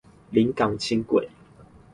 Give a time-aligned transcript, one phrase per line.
[0.31, 1.27] 臨港輕軌